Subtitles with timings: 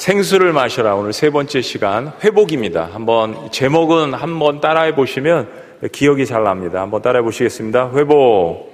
[0.00, 0.94] 생수를 마셔라.
[0.94, 2.88] 오늘 세 번째 시간 회복입니다.
[2.90, 5.46] 한번 제목은 한번 따라해 보시면
[5.92, 6.80] 기억이 잘 납니다.
[6.80, 7.90] 한번 따라해 보시겠습니다.
[7.94, 8.72] 회복.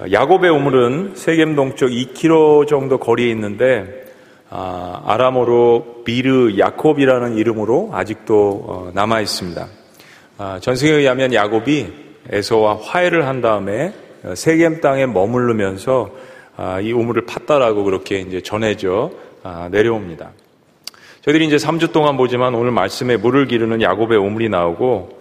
[0.00, 0.12] 네.
[0.12, 4.04] 야곱의 우물은 세겜 동쪽 2km 정도 거리에 있는데
[4.50, 9.68] 아, 아람어로 비르 야콥이라는 이름으로 아직도 어, 남아 있습니다.
[10.38, 11.86] 아, 전승에 의하면 야곱이
[12.30, 13.92] 에서와 화해를 한 다음에
[14.24, 16.10] 어, 세겜 땅에 머무르면서
[16.56, 19.25] 아, 이 우물을 팠다라고 그렇게 이제 전해져 아,
[19.70, 20.32] 내려옵니다.
[21.22, 25.16] 저희들이 이제 3주 동안 보지만 오늘 말씀에 물을 기르는 야곱의 우물이 나오고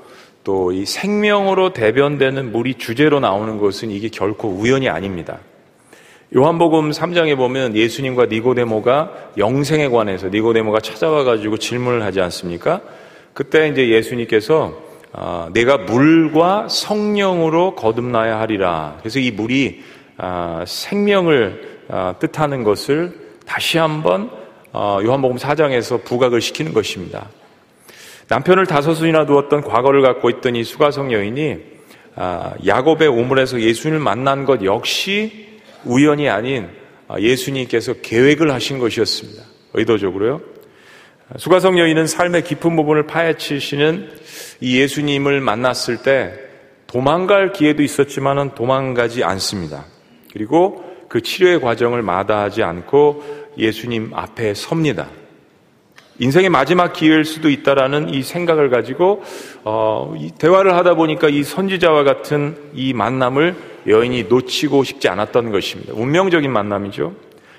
[0.45, 5.39] 또 이 생명으로 대변되는 물이 주제로 나오는 것은 이게 결코 우연이 아닙니다.
[6.35, 12.81] 요한복음 3장에 보면 예수님과 니고데모가 영생에 관해서 니고데모가 찾아와 가지고 질문을 하지 않습니까?
[13.33, 18.97] 그때 이제 예수님께서 아, 내가 물과 성령으로 거듭나야 하리라.
[18.99, 19.81] 그래서 이 물이
[20.17, 21.75] 아, 생명을
[22.19, 24.29] 뜻하는 것을 다시 한번
[24.73, 27.29] 어, 요한복음 4장에서 부각을 시키는 것입니다.
[28.27, 31.75] 남편을 다섯이나 두었던 과거를 갖고 있던 이 수가성 여인이
[32.15, 36.69] 아, 야곱의 우물에서 예수님을 만난 것 역시 우연이 아닌
[37.07, 39.43] 아, 예수님께서 계획을 하신 것이었습니다.
[39.73, 40.41] 의도적으로요.
[41.37, 44.09] 수가성 여인은 삶의 깊은 부분을 파헤치시는
[44.61, 46.33] 이 예수님을 만났을 때
[46.87, 49.85] 도망갈 기회도 있었지만은 도망가지 않습니다.
[50.31, 50.83] 그리고
[51.15, 53.23] 그 치료의 과정을 마다하지 않고
[53.57, 55.07] 예수님 앞에 섭니다.
[56.19, 59.23] 인생의 마지막 기회일 수도 있다라는 이 생각을 가지고
[59.63, 63.55] 어, 이 대화를 하다 보니까 이 선지자와 같은 이 만남을
[63.87, 65.93] 여인이 놓치고 싶지 않았던 것입니다.
[65.95, 67.13] 운명적인 만남이죠.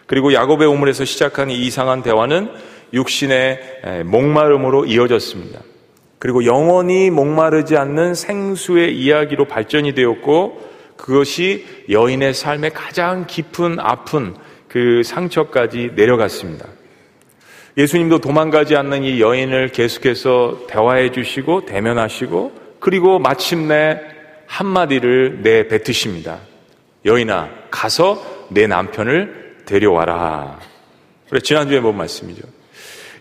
[0.05, 2.51] 그리고 야곱의 우물에서 시작한 이 이상한 대화는
[2.93, 5.61] 육신의 목마름으로 이어졌습니다.
[6.19, 14.35] 그리고 영원히 목마르지 않는 생수의 이야기로 발전이 되었고 그것이 여인의 삶의 가장 깊은 아픈
[14.69, 16.67] 그 상처까지 내려갔습니다.
[17.77, 24.01] 예수님도 도망가지 않는 이 여인을 계속해서 대화해 주시고 대면하시고 그리고 마침내
[24.47, 26.41] 한마디를 내뱉으십니다.
[27.05, 30.59] 여인아, 가서 내 남편을 데려와라.
[31.29, 32.43] 그래, 지난주에 본 말씀이죠.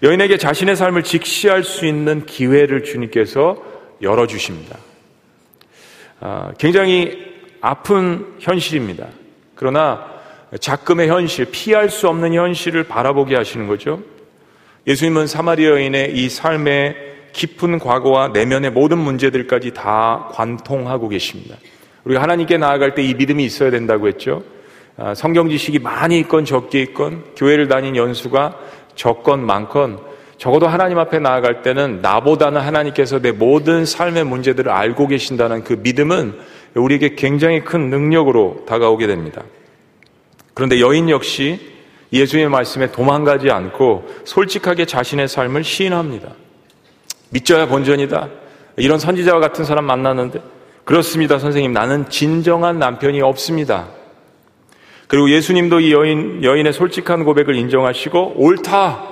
[0.04, 3.58] 여인에게 자신의 삶을 직시할 수 있는 기회를 주님께서
[4.02, 4.78] 열어주십니다.
[6.20, 7.35] 아, 굉장히
[7.66, 9.08] 아픈 현실입니다.
[9.56, 10.06] 그러나
[10.60, 14.04] 작금의 현실, 피할 수 없는 현실을 바라보게 하시는 거죠.
[14.86, 16.96] 예수님은 사마리아 여인의 이 삶의
[17.34, 21.56] 깊은 과거와 내면의 모든 문제들까지 다 관통하고 계십니다.
[22.04, 24.44] 우리가 하나님께 나아갈 때 이 믿음이 있어야 된다고 했죠.
[24.96, 28.60] 아, 성경 지식이 많이 있건 적게 있건 교회를 다닌 연수가
[28.94, 30.00] 적건 많건
[30.38, 36.36] 적어도 하나님 앞에 나아갈 때는 나보다는 하나님께서 내 모든 삶의 문제들을 알고 계신다는 그 믿음은
[36.76, 39.44] 우리에게 굉장히 큰 능력으로 다가오게 됩니다.
[40.54, 41.60] 그런데 여인 역시
[42.14, 46.30] 예수의 말씀에 도망가지 않고 솔직하게 자신의 삶을 시인합니다.
[47.30, 48.30] 믿져야 본전이다.
[48.78, 50.42] 이런 선지자와 같은 사람 만났는데
[50.86, 51.74] 그렇습니다, 선생님.
[51.74, 53.88] 나는 진정한 남편이 없습니다.
[55.08, 59.04] 그리고 예수님도 이 여인, 여인의 솔직한 고백을 인정하시고 옳다.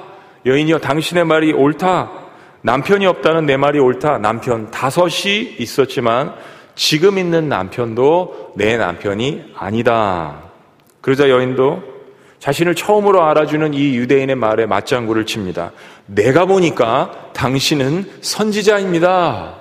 [0.45, 2.11] 여인이여 당신의 말이 옳다.
[2.61, 4.19] 남편이 없다는 내 말이 옳다.
[4.19, 6.33] 남편 다섯이 있었지만
[6.75, 10.43] 지금 있는 남편도 내 남편이 아니다.
[11.01, 11.83] 그러자 여인도
[12.39, 15.71] 자신을 처음으로 알아주는 이 유대인의 말에 맞장구를 칩니다.
[16.07, 19.55] 내가 보니까 당신은 선지자입니다.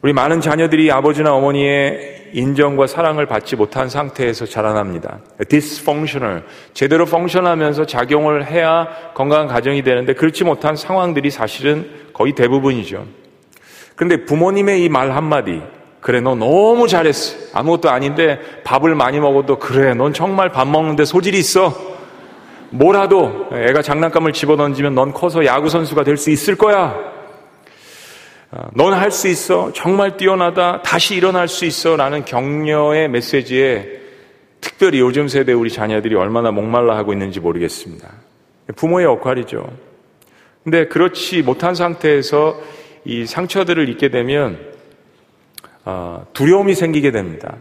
[0.00, 5.20] 우리 많은 자녀들이 아버지나 어머니의 인정과 사랑을 받지 못한 상태에서 자라납니다.
[5.48, 6.42] dysfunctional.
[6.74, 13.23] 제대로 펑션하면서 작용을 해야 건강한 가정이 되는데 그렇지 못한 상황들이 사실은 거의 대부분이죠.
[13.96, 15.62] 그런데 부모님의 이 말 한마디,
[16.00, 17.36] 그래, 너 너무 잘했어.
[17.58, 21.74] 아무것도 아닌데 밥을 많이 먹어도 그래, 넌 정말 밥 먹는데 소질이 있어.
[22.70, 26.94] 뭐라도 애가 장난감을 집어던지면 넌 커서 야구선수가 될 수 있을 거야.
[28.50, 29.72] 어, 넌할 수 있어.
[29.72, 30.82] 정말 뛰어나다.
[30.82, 31.96] 다시 일어날 수 있어.
[31.96, 34.00] 라는 격려의 메시지에
[34.60, 38.08] 특별히 요즘 세대 우리 자녀들이 얼마나 목말라 하고 있는지 모르겠습니다.
[38.76, 39.66] 부모의 역할이죠.
[40.64, 42.58] 근데 그렇지 못한 상태에서
[43.04, 44.58] 이 상처들을 잊게 되면
[45.84, 47.56] 어, 두려움이 생기게 됩니다.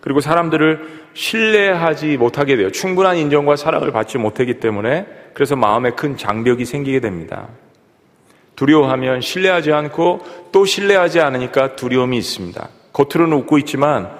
[0.00, 2.70] 그리고 사람들을 신뢰하지 못하게 돼요.
[2.70, 7.48] 충분한 인정과 사랑을 받지 못하기 때문에 그래서 마음에 큰 장벽이 생기게 됩니다.
[8.56, 10.20] 두려워하면 신뢰하지 않고
[10.52, 12.68] 또 신뢰하지 않으니까 두려움이 있습니다.
[12.92, 14.10] 겉으로는 웃고 있지만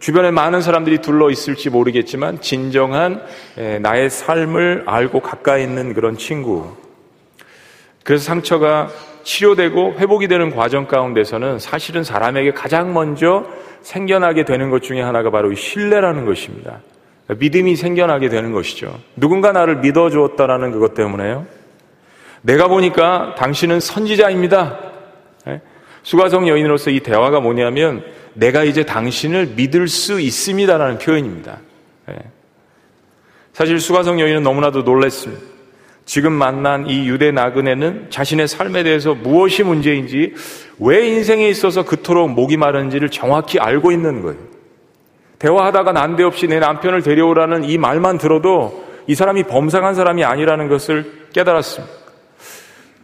[0.00, 3.22] 주변에 많은 사람들이 둘러 있을지 모르겠지만 진정한
[3.80, 6.76] 나의 삶을 알고 가까이 있는 그런 친구.
[8.04, 8.88] 그래서 상처가
[9.22, 13.46] 치료되고 회복이 되는 과정 가운데서는 사실은 사람에게 가장 먼저
[13.82, 16.80] 생겨나게 되는 것 중에 하나가 바로 신뢰라는 것입니다.
[17.28, 18.98] 믿음이 생겨나게 되는 것이죠.
[19.16, 21.46] 누군가 나를 믿어주었다라는 그것 때문에요.
[22.42, 24.78] 내가 보니까 당신은 선지자입니다.
[25.48, 25.60] 예?
[26.02, 31.58] 수가성 여인으로서 이 대화가 뭐냐면 내가 이제 당신을 믿을 수 있습니다라는 표현입니다.
[32.10, 32.16] 예.
[33.52, 35.42] 사실 수가성 여인은 너무나도 놀랐습니다.
[36.10, 40.34] 지금 만난 이 유대 나그네는 자신의 삶에 대해서 무엇이 문제인지
[40.80, 44.40] 왜 인생에 있어서 그토록 목이 마른지를 정확히 알고 있는 거예요.
[45.38, 51.94] 대화하다가 난데없이 내 남편을 데려오라는 이 말만 들어도 이 사람이 범상한 사람이 아니라는 것을 깨달았습니다.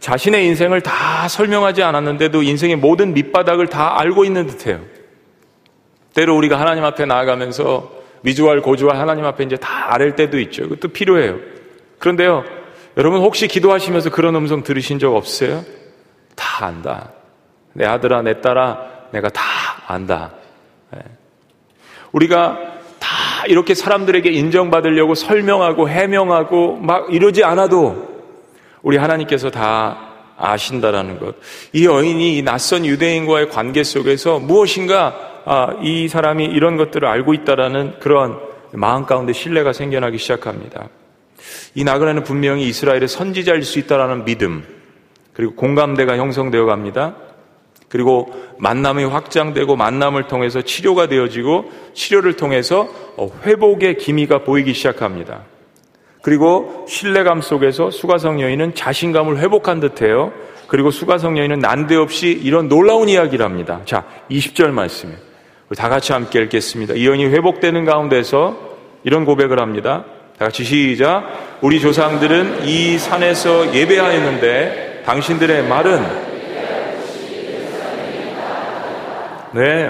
[0.01, 4.81] 자신의 인생을 다 설명하지 않았는데도 인생의 모든 밑바닥을 다 알고 있는 듯해요.
[6.13, 7.89] 때로 우리가 하나님 앞에 나아가면서
[8.23, 10.63] 미주알 고주알 하나님 앞에 이제 다 아랠 때도 있죠.
[10.63, 11.37] 그것도 필요해요.
[11.99, 12.56] 그런데요,
[12.97, 15.63] 여러분 혹시 기도하시면서 그런 음성 들으신 적 없어요?
[16.35, 17.11] 다 안다.
[17.73, 18.79] 내 아들아, 내 딸아,
[19.11, 19.41] 내가 다
[19.85, 20.33] 안다.
[20.91, 20.99] 네.
[22.11, 22.57] 우리가
[22.99, 28.17] 다 이렇게 사람들에게 인정받으려고 설명하고 해명하고 막 이러지 않아도
[28.81, 29.97] 우리 하나님께서 다
[30.37, 31.35] 아신다라는 것.
[31.73, 35.15] 이 여인이 이 낯선 유대인과의 관계 속에서 무엇인가
[35.45, 38.39] 아, 이 사람이 이런 것들을 알고 있다라는 그런
[38.73, 40.89] 마음 가운데 신뢰가 생겨나기 시작합니다.
[41.75, 44.63] 이 나그네는 분명히 이스라엘의 선지자일 수 있다라는 믿음,
[45.33, 47.15] 그리고 공감대가 형성되어 갑니다.
[47.89, 55.43] 그리고 만남이 확장되고 만남을 통해서 치료가 되어지고 치료를 통해서 어, 회복의 기미가 보이기 시작합니다.
[56.21, 60.33] 그리고 신뢰감 속에서 수가성 여인은 자신감을 회복한 듯해요.
[60.67, 63.81] 그리고 수가성 여인은 난데없이 이런 놀라운 이야기를 합니다.
[63.85, 65.13] 자, 20절 말씀에
[65.77, 66.95] 다 같이 함께 읽겠습니다.
[66.95, 68.57] 이 여인이 회복되는 가운데서
[69.03, 70.03] 이런 고백을 합니다.
[70.37, 71.57] 다 같이 시작.
[71.61, 76.27] 우리 조상들은 이 산에서 예배하였는데 당신들의 말은
[79.55, 79.89] 네.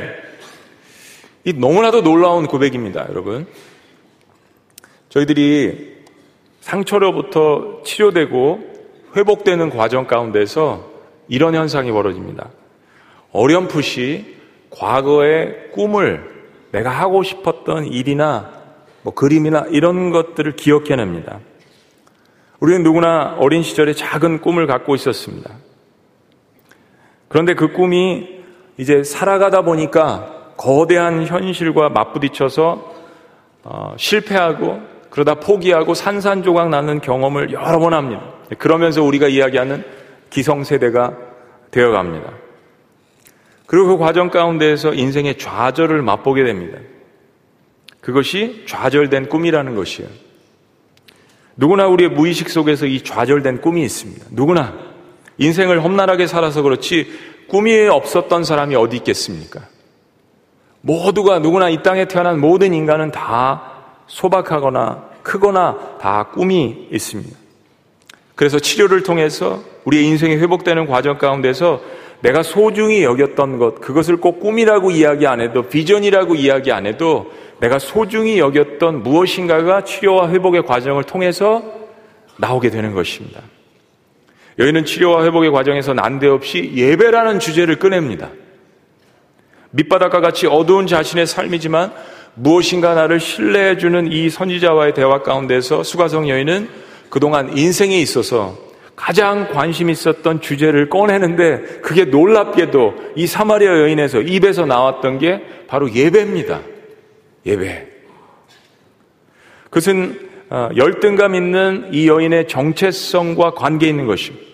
[1.44, 3.46] 이 너무나도 놀라운 고백입니다, 여러분.
[5.10, 5.98] 저희들이
[6.62, 8.60] 상처로부터 치료되고
[9.18, 10.90] 회복되는 과정 가운데서
[11.28, 12.52] 이런 현상이 벌어집니다.
[13.34, 14.38] 어렴풋이
[14.70, 16.24] 과거의 꿈을
[16.72, 18.57] 내가 하고 싶었던 일이나
[19.08, 21.40] 뭐 그림이나 이런 것들을 기억해냅니다.
[22.60, 25.50] 우리는 누구나 어린 시절에 작은 꿈을 갖고 있었습니다.
[27.30, 28.28] 그런데 그 꿈이
[28.76, 32.96] 이제 살아가다 보니까 거대한 현실과 맞부딪혀서
[33.64, 38.22] 어, 실패하고 그러다 포기하고 산산조각 나는 경험을 여러 번 합니다.
[38.58, 39.86] 그러면서 우리가 이야기하는
[40.32, 41.16] 기성세대가
[41.72, 42.34] 되어갑니다.
[43.68, 46.80] 그리고 그 과정 가운데에서 인생의 좌절을 맛보게 됩니다.
[48.08, 50.10] 그것이 좌절된 꿈이라는 것이에요.
[51.58, 54.28] 누구나 우리의 무의식 속에서 이 좌절된 꿈이 있습니다.
[54.32, 54.74] 누구나
[55.38, 57.06] 인생을 험난하게 살아서 그렇지
[57.50, 59.60] 꿈이 없었던 사람이 어디 있겠습니까?
[60.80, 63.74] 모두가 누구나 이 땅에 태어난 모든 인간은 다
[64.08, 67.38] 소박하거나 크거나 다 꿈이 있습니다.
[68.36, 71.82] 그래서 치료를 통해서 우리의 인생이 회복되는 과정 가운데서
[72.22, 77.80] 내가 소중히 여겼던 것, 그것을 꼭 꿈이라고 이야기 안 해도, 비전이라고 이야기 안 해도, 내가
[77.80, 81.64] 소중히 여겼던 무엇인가가 치료와 회복의 과정을 통해서
[82.38, 83.42] 나오게 되는 것입니다.
[84.60, 88.30] 여인은 치료와 회복의 과정에서 난데없이 예배라는 주제를 꺼냅니다.
[89.72, 91.94] 밑바닥과 같이 어두운 자신의 삶이지만
[92.36, 96.70] 무엇인가 나를 신뢰해주는 이 선지자와의 대화 가운데서 수가성 여인은
[97.10, 98.58] 그동안 인생에 있어서
[98.96, 106.62] 가장 관심 있었던 주제를 꺼내는데 그게 놀랍게도 이 사마리아 여인에서 입에서 나왔던 게 바로 예배입니다.
[107.48, 107.88] 예배.
[109.66, 114.46] 그것은 어, 열등감 있는 이 여인의 정체성과 관계 있는 것입니다.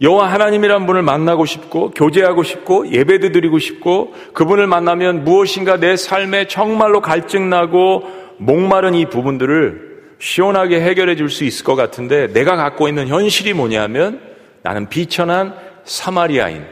[0.00, 6.46] 여호와 하나님이란 분을 만나고 싶고 교제하고 싶고 예배도 드리고 싶고 그분을 만나면 무엇인가 내 삶에
[6.46, 8.04] 정말로 갈증나고
[8.38, 14.20] 목마른 이 부분들을 시원하게 해결해 줄 수 있을 것 같은데 내가 갖고 있는 현실이 뭐냐면
[14.62, 16.64] 나는 비천한 사마리아인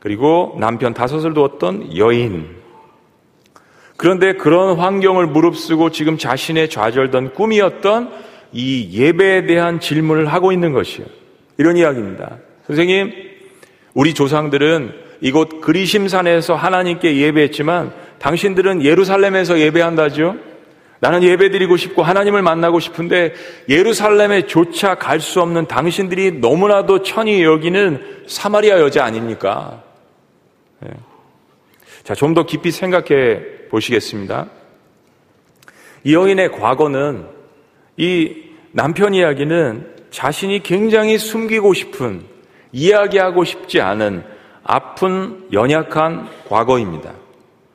[0.00, 2.63] 그리고 남편 다섯을 두었던 여인
[4.04, 8.12] 그런데 그런 환경을 무릅쓰고 지금 자신의 좌절던 꿈이었던
[8.52, 11.08] 이 예배에 대한 질문을 하고 있는 것이에요.
[11.56, 12.36] 이런 이야기입니다.
[12.66, 13.14] 선생님,
[13.94, 14.92] 우리 조상들은
[15.22, 20.36] 이곳 그리심산에서 하나님께 예배했지만 당신들은 예루살렘에서 예배한다죠?
[21.00, 23.32] 나는 예배드리고 싶고 하나님을 만나고 싶은데
[23.70, 29.82] 예루살렘에 조차 갈 수 없는 당신들이 너무나도 천히 여기는 사마리아 여자 아닙니까?
[30.80, 30.90] 네.
[32.02, 34.48] 자, 좀 더 깊이 생각해 보시겠습니다.
[36.04, 37.26] 이 여인의 과거는
[37.96, 38.34] 이
[38.72, 42.22] 남편 이야기는 자신이 굉장히 숨기고 싶은
[42.72, 44.24] 이야기하고 싶지 않은
[44.62, 47.12] 아픈 연약한 과거입니다.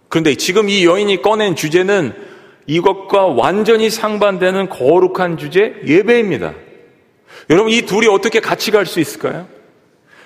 [0.10, 2.14] 그런데 지금 이 여인이 꺼낸 주제는
[2.68, 6.54] 이것과 완전히 상반되는 거룩한 주제 예배입니다.
[7.50, 9.48] 여러분 이 둘이 어떻게 같이 갈 수 있을까요?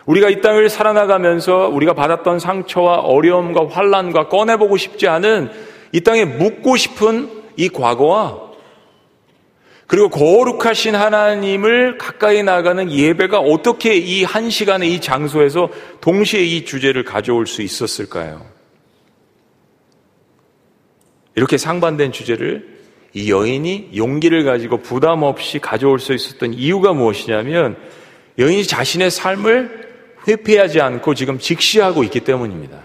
[0.06, 5.50] 우리가 이 땅을 살아나가면서 우리가 받았던 상처와 어려움과 환란과 꺼내보고 싶지 않은
[5.92, 8.52] 이 땅에 묻고 싶은 이 과거와
[9.88, 15.70] 그리고 거룩하신 하나님을 가까이 나가는 예배가 어떻게 이 한 시간의 이 장소에서
[16.02, 18.44] 동시에 이 주제를 가져올 수 있었을까요?
[21.36, 22.74] 이렇게 상반된 주제를
[23.14, 27.78] 이 여인이 용기를 가지고 부담 없이 가져올 수 있었던 이유가 무엇이냐면
[28.40, 29.93] 여인이 자신의 삶을
[30.28, 32.80] 회피하지 않고 지금 직시하고 있기 때문입니다.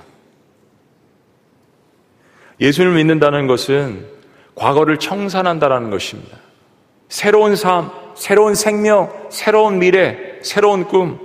[2.61, 4.07] 예수를 믿는다는 것은
[4.55, 6.37] 과거를 청산한다라는 것입니다.
[7.09, 11.21] 새로운 삶, 새로운 생명, 새로운 미래, 새로운 꿈.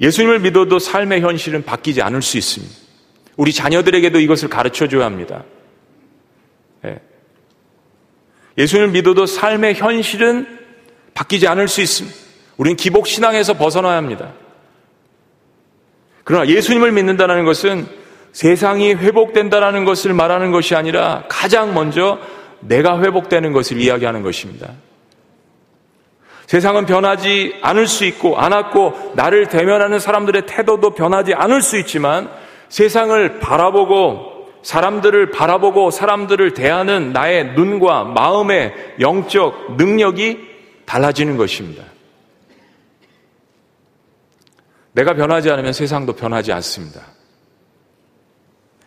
[0.00, 2.74] 예수님을 믿어도 삶의 현실은 바뀌지 않을 수 있습니다.
[3.36, 5.44] 우리 자녀들에게도 이것을 가르쳐 줘야 합니다.
[6.84, 7.00] 예.
[8.56, 10.46] 예수님을 믿어도 삶의 현실은
[11.14, 12.16] 바뀌지 않을 수 있습니다.
[12.56, 14.32] 우리는 기복 신앙에서 벗어나야 합니다.
[16.24, 17.86] 그러나 예수님을 믿는다는 것은
[18.32, 22.18] 세상이 회복된다는 것을 말하는 것이 아니라 가장 먼저
[22.60, 24.72] 내가 회복되는 것을 이야기하는 것입니다.
[26.46, 32.28] 세상은 변하지 않을 수 있고 않았고 나를 대면하는 사람들의 태도도 변하지 않을 수 있지만
[32.68, 40.38] 세상을 바라보고 사람들을 바라보고 사람들을 대하는 나의 눈과 마음의 영적 능력이
[40.86, 41.84] 달라지는 것입니다.
[44.94, 47.02] 내가 변하지 않으면 세상도 변하지 않습니다.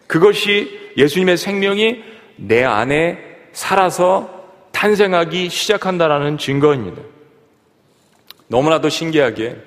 [0.07, 2.01] 그것이 예수님의 생명이
[2.37, 3.19] 내 안에
[3.51, 4.37] 살아서
[4.71, 7.01] 탄생하기 시작한다라는 증거입니다.
[8.47, 9.57] 너무나도 신기하게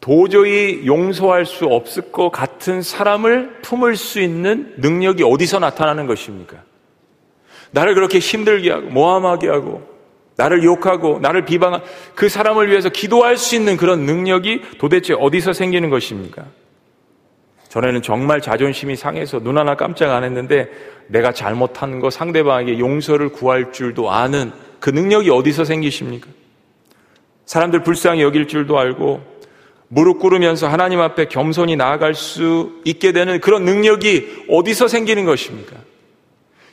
[0.00, 6.62] 도저히 용서할 수 없을 것 같은 사람을 품을 수 있는 능력이 어디서 나타나는 것입니까?
[7.70, 9.97] 나를 그렇게 힘들게 하고 모함하게 하고
[10.38, 11.82] 나를 욕하고 나를 비방한
[12.14, 16.44] 그 사람을 위해서 기도할 수 있는 그런 능력이 도대체 어디서 생기는 것입니까?
[17.68, 20.70] 전에는 정말 자존심이 상해서 눈 하나 깜짝 안 했는데
[21.08, 26.28] 내가 잘못한 거 상대방에게 용서를 구할 줄도 아는 그 능력이 어디서 생기십니까?
[27.44, 29.20] 사람들 불쌍히 여길 줄도 알고
[29.88, 35.74] 무릎 꿇으면서 하나님 앞에 겸손히 나아갈 수 있게 되는 그런 능력이 어디서 생기는 것입니까?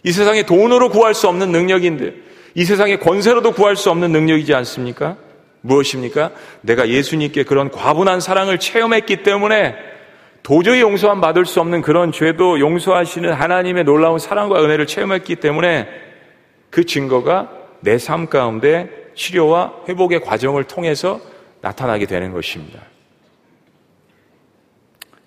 [0.03, 5.17] 이 세상에 돈으로 구할 수 없는 능력인데 이 세상의 권세로도 구할 수 없는 능력이지 않습니까?
[5.62, 6.31] 무엇입니까?
[6.62, 9.75] 내가 예수님께 그런 과분한 사랑을 체험했기 때문에
[10.41, 15.88] 도저히 용서함 받을 수 없는 그런 죄도 용서하시는 하나님의 놀라운 사랑과 은혜를 체험했기 때문에
[16.69, 21.19] 그 증거가 내 삶 가운데 치료와 회복의 과정을 통해서
[21.62, 22.79] 나타나게 되는 것입니다.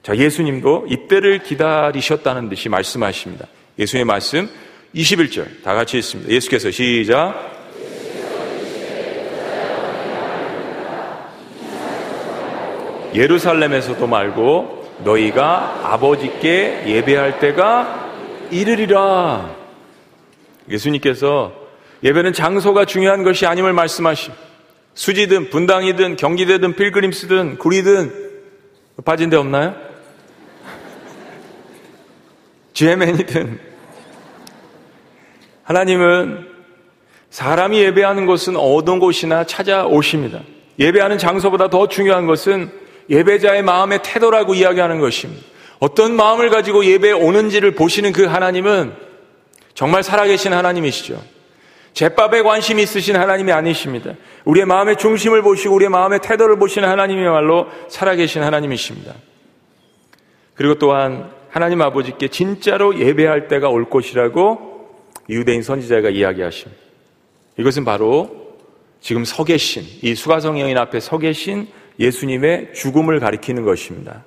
[0.02, 3.46] 자, 예수님도 이때를 기다리셨다는 듯이 말씀하십니다.
[3.78, 4.48] 예수의 말씀
[4.94, 6.30] 21절 다 같이 있습니다.
[6.32, 7.56] 예수께서 시작.
[13.14, 18.12] 예루살렘에서도 말고 너희가 아버지께 예배할 때가
[18.50, 19.56] 이르리라.
[20.68, 21.52] 예수님께서
[22.02, 24.30] 예배는 장소가 중요한 것이 아님을 말씀하시.
[24.94, 28.28] 수지든 분당이든 경기대든 필그림스든 구리든
[29.04, 29.74] 빠진 데 없나요?
[32.74, 33.60] GMN이든
[35.68, 36.46] 하나님은
[37.28, 40.40] 사람이 예배하는 곳은 어떤 곳이나 찾아오십니다.
[40.78, 42.70] 예배하는 장소보다 더 중요한 것은
[43.10, 45.44] 예배자의 마음의 태도라고 이야기하는 것입니다.
[45.78, 48.94] 어떤 마음을 가지고 예배에 오는지를 보시는 그 하나님은
[49.74, 51.22] 정말 살아계신 하나님이시죠.
[51.92, 54.14] 제밥에 관심이 있으신 하나님이 아니십니다.
[54.46, 59.12] 우리의 마음의 중심을 보시고 우리의 마음의 태도를 보시는 하나님이야말로 살아계신 하나님이십니다.
[60.54, 64.67] 그리고 또한 하나님 아버지께 진짜로 예배할 때가 올 것이라고
[65.28, 66.80] 유대인 선지자가 이야기하십니다.
[67.58, 68.56] 이것은 바로
[69.00, 71.68] 지금 서 계신 이 수가성 여인 앞에 서 계신
[71.98, 74.24] 예수님의 죽음을 가리키는 것입니다.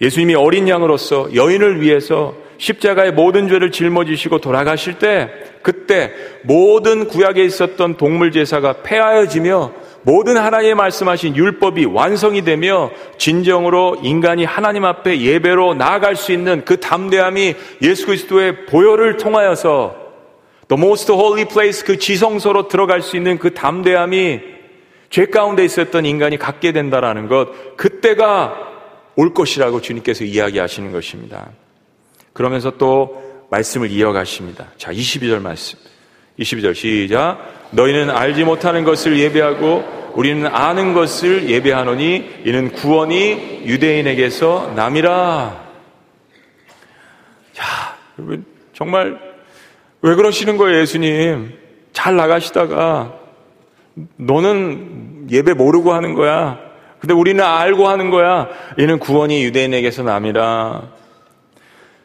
[0.00, 5.30] 예수님이 어린 양으로서 여인을 위해서 십자가의 모든 죄를 짊어지시고 돌아가실 때
[5.62, 14.44] 그때 모든 구약에 있었던 동물 제사가 폐하여지며 모든 하나님의 말씀하신 율법이 완성이 되며 진정으로 인간이
[14.44, 19.96] 하나님 앞에 예배로 나아갈 수 있는 그 담대함이 예수 그리스도의 보혈을 통하여서
[20.68, 24.40] The Most Holy Place 그 지성소로 들어갈 수 있는 그 담대함이
[25.10, 28.68] 죄 가운데 있었던 인간이 갖게 된다라는 것 그때가
[29.16, 31.50] 올 것이라고 주님께서 이야기하시는 것입니다.
[32.32, 34.68] 그러면서 또 말씀을 이어가십니다.
[34.78, 35.78] 자, 22절 말씀.
[36.40, 37.38] 22절 시작.
[37.72, 45.70] 너희는 알지 못하는 것을 예배하고 우리는 아는 것을 예배하노니 이는 구원이 유대인에게서 남이라.
[47.52, 49.18] 자, 여러분 정말
[50.02, 51.52] 왜 그러시는 거예요, 예수님?
[51.92, 53.14] 잘 나가시다가
[54.16, 56.58] 너는 예배 모르고 하는 거야.
[56.98, 58.48] 근데 우리는 알고 하는 거야.
[58.78, 60.82] 이는 구원이 유대인에게서 남이라.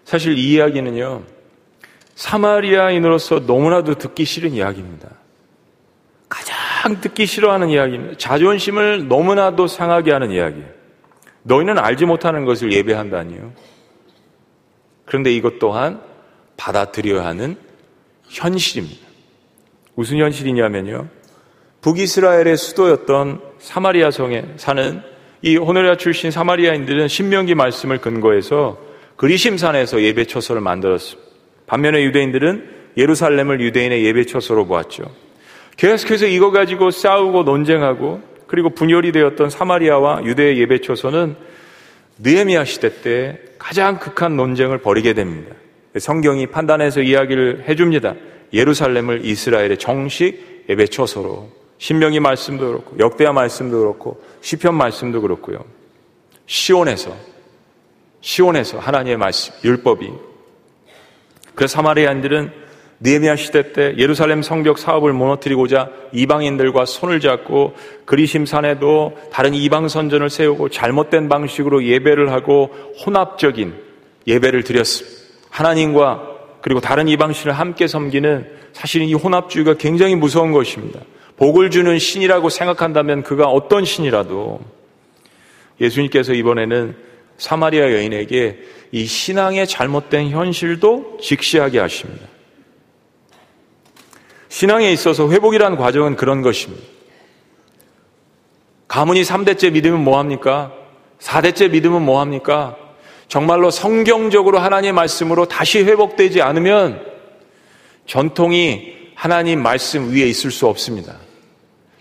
[0.04, 1.24] 사실 이 이야기는요.
[2.16, 5.10] 사마리아인으로서 너무나도 듣기 싫은 이야기입니다.
[6.30, 8.18] 가장 듣기 싫어하는 이야기입니다.
[8.18, 10.68] 자존심을 너무나도 상하게 하는 이야기예요.
[11.44, 13.54] 너희는 알지 못하는 것을 예배한다니요.
[15.06, 16.02] 그런데 이것 또한
[16.58, 17.58] 받아들여야 하는
[18.30, 19.06] 현실입니다.
[19.94, 21.08] 무슨 현실이냐면요.
[21.82, 25.02] 북이스라엘의 수도였던 사마리아 성에 사는
[25.42, 28.80] 이 호노리아 출신 사마리아인들은 신명기 말씀을 근거해서
[29.18, 31.25] 그리심산에서 예배 처소를 만들었습니다.
[31.68, 35.04] 반면에 유대인들은 예루살렘을 유대인의 예배 처소로 보았죠.
[35.78, 41.36] 계속해서 이거 가지고 싸우고 논쟁하고 그리고 분열이 되었던 사마리아와 유대의 예배 처소는
[42.20, 45.54] 느헤미야 시대 때 가장 극한 논쟁을 벌이게 됩니다.
[45.98, 48.16] 성경이 판단해서 이야기를 해줍니다.
[48.54, 55.66] 예루살렘을 이스라엘의 정식 예배 처소로 신명기 말씀도 그렇고 역대하 말씀도 그렇고 시편 말씀도 그렇고요.
[56.46, 57.16] 시온에서
[58.22, 60.10] 시온에서 하나님의 말씀 율법이
[61.56, 62.66] 그 사마리아인들은
[63.00, 70.70] 느헤미야 시대 때 예루살렘 성벽 사업을 무너뜨리고자 이방인들과 손을 잡고 그리심산에도 다른 이방 선전을 세우고
[70.70, 72.72] 잘못된 방식으로 예배를 하고
[73.06, 73.74] 혼합적인
[74.28, 75.18] 예배를 드렸습니다.
[75.50, 81.00] 하나님과 그리고 다른 이방신을 함께 섬기는 사실은 이 혼합주의가 굉장히 무서운 것입니다.
[81.38, 84.62] 복을 주는 신이라고 생각한다면 그가 어떤 신이라도
[85.82, 86.96] 예수님께서 이번에는
[87.38, 88.60] 사마리아 여인에게
[88.92, 92.28] 이 신앙의 잘못된 현실도 직시하게 하십니다.
[94.50, 96.82] 신앙에 있어서 회복이라는 과정은 그런 것입니다.
[98.88, 100.72] 가문이 3대째 믿으면 뭐합니까?
[101.20, 102.78] 4대째 믿으면 뭐합니까?
[103.28, 107.04] 정말로 성경적으로 하나님의 말씀으로 다시 회복되지 않으면
[108.06, 111.18] 전통이 하나님 말씀 위에 있을 수 없습니다.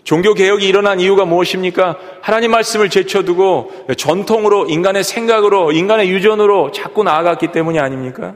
[0.05, 1.97] 종교 개혁이 일어난 이유가 무엇입니까?
[2.21, 8.35] 하나님 말씀을 제쳐두고 전통으로 인간의 생각으로 인간의 유전으로 자꾸 나아갔기 때문이 아닙니까?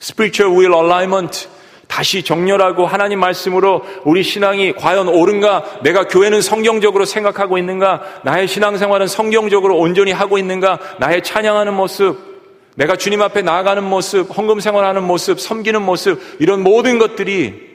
[0.00, 1.48] Spiritual Will Alignment
[1.86, 5.80] 다시 정렬하고 하나님 말씀으로 우리 신앙이 과연 옳은가?
[5.82, 8.02] 내가 교회는 성경적으로 생각하고 있는가?
[8.24, 10.78] 나의 신앙생활은 성경적으로 온전히 하고 있는가?
[10.98, 12.16] 나의 찬양하는 모습,
[12.74, 17.67] 내가 주님 앞에 나아가는 모습, 헌금 생활하는 모습, 섬기는 모습, 이런 모든 것들이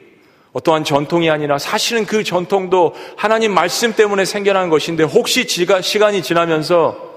[0.54, 7.14] 어떠한 전통이 아니라 사실은 그 전통도 하나님 말씀 때문에 생겨난 것인데 혹시 지가 시간이 지나면서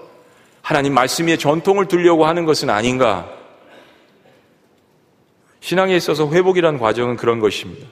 [0.62, 3.28] 하나님 말씀 위에 전통을 두려고 하는 것은 아닌가?
[5.60, 7.86] 신앙에 있어서 회복이라는 과정은 그런 것입니다.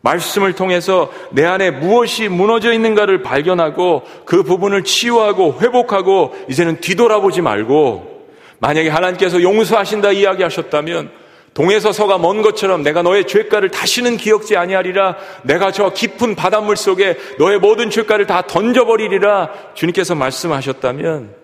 [0.00, 8.28] 말씀을 통해서 내 안에 무엇이 무너져 있는가를 발견하고 그 부분을 치유하고 회복하고 이제는 뒤돌아보지 말고
[8.60, 11.19] 만약에 하나님께서 용서하신다 이야기하셨다면
[11.54, 17.18] 동에서 서가 먼 것처럼 내가 너의 죄가를 다시는 기억지 아니하리라 내가 저 깊은 바닷물 속에
[17.38, 21.34] 너의 모든 죄가를 다 던져버리리라 주님께서 말씀하셨다면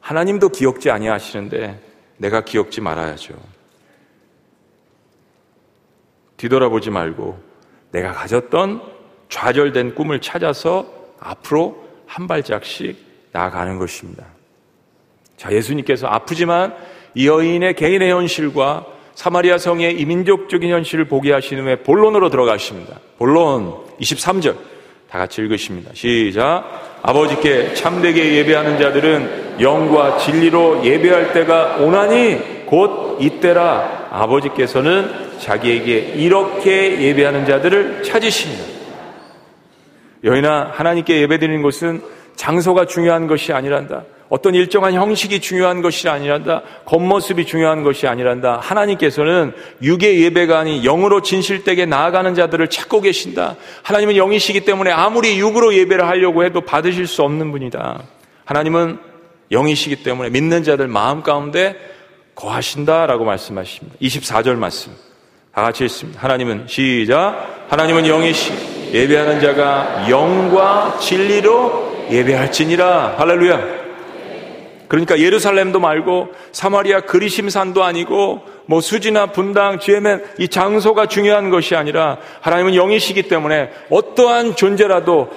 [0.00, 1.80] 하나님도 기억지 아니하시는데
[2.18, 3.34] 내가 기억지 말아야죠.
[6.36, 7.38] 뒤돌아보지 말고
[7.92, 8.82] 내가 가졌던
[9.28, 10.86] 좌절된 꿈을 찾아서
[11.18, 12.96] 앞으로 한 발짝씩
[13.32, 14.24] 나아가는 것입니다.
[15.36, 16.74] 자, 예수님께서 아프지만
[17.14, 23.00] 이 여인의 개인의 현실과 사마리아 성의 이민족적인 현실을 보게 하신 후에 본론으로 들어가십니다.
[23.18, 24.54] 본론 23절
[25.10, 25.90] 다 같이 읽으십니다.
[25.94, 27.00] 시작.
[27.02, 37.46] 아버지께 참되게 예배하는 자들은 영과 진리로 예배할 때가 오나니 곧 이때라 아버지께서는 자기에게 이렇게 예배하는
[37.46, 38.62] 자들을 찾으시니라.
[40.24, 42.02] 여인아 하나님께 예배드리는 것은
[42.34, 44.04] 장소가 중요한 것이 아니란다.
[44.28, 46.62] 어떤 일정한 형식이 중요한 것이 아니란다.
[46.86, 48.58] 겉모습이 중요한 것이 아니란다.
[48.60, 53.56] 하나님께서는 육의 예배가 아닌 영으로 진실되게 나아가는 자들을 찾고 계신다.
[53.82, 58.02] 하나님은 영이시기 때문에 아무리 육으로 예배를 하려고 해도 받으실 수 없는 분이다.
[58.44, 58.98] 하나님은
[59.52, 61.76] 영이시기 때문에 믿는 자들 마음 가운데
[62.34, 63.96] 거하신다라고 말씀하십니다.
[64.00, 64.92] 24절 말씀.
[65.54, 66.20] 다 같이 읽습니다.
[66.20, 67.66] 하나님은 시작.
[67.68, 68.52] 하나님은 영이시
[68.92, 73.14] 예배하는 자가 영과 진리로 예배할지니라.
[73.18, 73.75] 할렐루야.
[74.88, 82.18] 그러니까 예루살렘도 말고 사마리아 그리심산도 아니고 뭐 수지나 분당, 지혜맨 이 장소가 중요한 것이 아니라
[82.40, 85.30] 하나님은 영이시기 때문에 어떠한 존재라도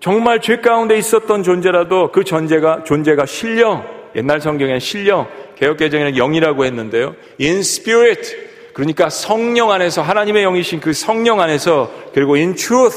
[0.00, 3.84] 정말 죄 가운데 있었던 존재라도 그 존재가 존재가 신령
[4.16, 7.14] 옛날 성경에는 신령 개혁 개정에는 영이라고 했는데요.
[7.40, 8.50] in spirit.
[8.72, 12.96] 그러니까 성령 안에서 하나님의 영이신 그 성령 안에서 그리고 in truth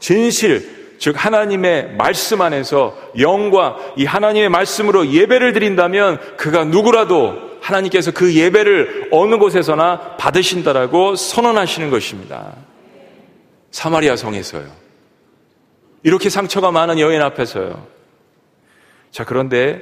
[0.00, 8.34] 진실 즉 하나님의 말씀 안에서 영과 이 하나님의 말씀으로 예배를 드린다면 그가 누구라도 하나님께서 그
[8.34, 12.54] 예배를 어느 곳에서나 받으신다라고 선언하시는 것입니다.
[13.70, 14.66] 사마리아 성에서요.
[16.02, 17.86] 이렇게 상처가 많은 여인 앞에서요.
[19.10, 19.80] 자, 그런데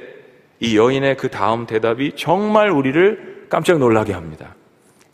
[0.61, 4.55] 이 여인의 그 다음 대답이 정말 우리를 깜짝 놀라게 합니다.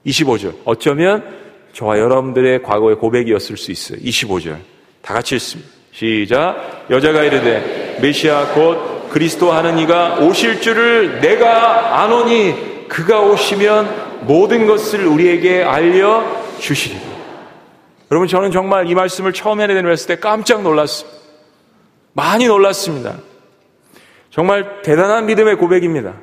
[0.06, 0.54] 25절.
[0.66, 1.36] 어쩌면
[1.74, 3.98] 저와 여러분들의 과거의 고백이었을 수 있어요.
[4.00, 4.60] 25절.
[5.02, 5.75] 다 같이 읽습니다.
[5.96, 6.88] 시작.
[6.90, 15.06] 여자가 이르되 메시아 곧 그리스도 하는 이가 오실 줄을 내가 아노니 그가 오시면 모든 것을
[15.06, 16.26] 우리에게 알려
[16.60, 17.02] 주시리라.
[18.12, 21.18] 여러분 저는 정말 이 말씀을 처음에 내놓았을 때 깜짝 놀랐습니다.
[22.12, 23.16] 많이 놀랐습니다.
[24.32, 26.16] 정말 대단한 믿음의 고백입니다.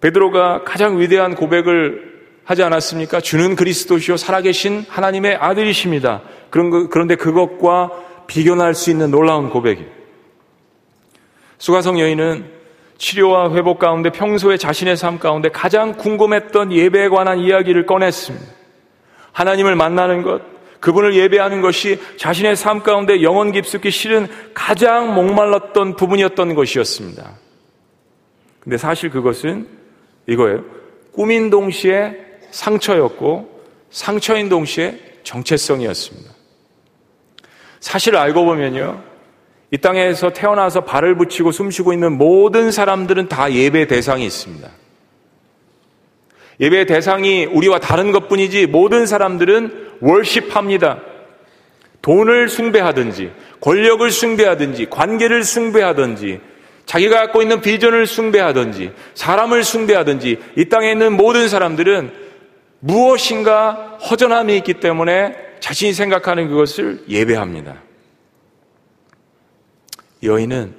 [0.00, 2.15] 베드로가 가장 위대한 고백을
[2.46, 3.20] 하지 않았습니까?
[3.20, 6.22] 주는 그리스도시요 살아계신 하나님의 아들이십니다.
[6.48, 7.90] 그런 거, 그런데 그것과
[8.28, 9.84] 비교할 수 있는 놀라운 고백이.
[11.58, 12.46] 수가성 여인은
[12.98, 18.46] 치료와 회복 가운데 평소에 자신의 삶 가운데 가장 궁금했던 예배에 관한 이야기를 꺼냈습니다.
[19.32, 20.40] 하나님을 만나는 것,
[20.78, 27.32] 그분을 예배하는 것이 자신의 삶 가운데 영원 깊숙이 실은 가장 목말랐던 부분이었던 것이었습니다.
[28.60, 29.66] 근데 사실 그것은
[30.28, 30.64] 이거예요.
[31.12, 32.25] 꿈인 동시에
[32.56, 33.48] 상처였고
[33.90, 36.30] 상처인 동시에 정체성이었습니다.
[37.80, 39.02] 사실 알고 보면요.
[39.70, 44.70] 이 땅에서 태어나서 발을 붙이고 숨쉬고 있는 모든 사람들은 다 예배 대상이 있습니다.
[46.60, 51.00] 예배 대상이 우리와 다른 것 뿐이지 모든 사람들은 월십합니다.
[52.00, 56.40] 돈을 숭배하든지, 권력을 숭배하든지, 관계를 숭배하든지,
[56.86, 62.25] 자기가 갖고 있는 비전을 숭배하든지, 사람을 숭배하든지, 이 땅에 있는 모든 사람들은
[62.80, 67.82] 무엇인가 허전함이 있기 때문에 자신이 생각하는 그것을 예배합니다.
[70.22, 70.74] 여인은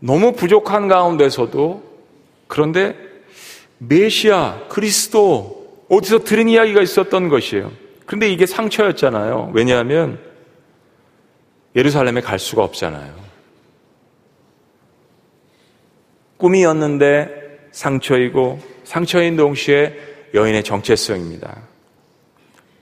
[0.00, 1.82] 너무 부족한 가운데서도
[2.46, 2.96] 그런데
[3.78, 7.72] 메시아, 그리스도 어디서 들은 이야기가 있었던 것이에요.
[8.06, 9.52] 그런데 이게 상처였잖아요.
[9.54, 10.18] 왜냐하면
[11.74, 13.14] 예루살렘에 갈 수가 없잖아요.
[16.36, 21.56] 꿈이었는데 상처이고 상처인 동시에 여인의 정체성입니다.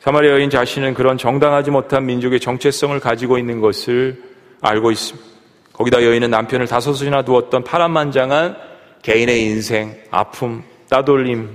[0.00, 4.22] 사마리아 여인 자신은 그런 정당하지 못한 민족의 정체성을 가지고 있는 것을
[4.60, 5.28] 알고 있습니다.
[5.72, 8.56] 거기다 여인은 남편을 다섯이나 두었던 파란만장한
[9.02, 11.50] 개인의 인생, 아픔, 따돌림.